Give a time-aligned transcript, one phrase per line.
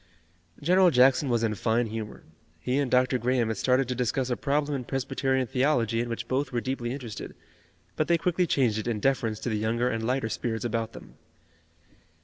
[0.63, 2.23] General Jackson was in fine humor.
[2.59, 3.19] He and Dr.
[3.19, 6.91] Graham had started to discuss a problem in Presbyterian theology in which both were deeply
[6.91, 7.35] interested,
[7.95, 11.17] but they quickly changed it in deference to the younger and lighter spirits about them.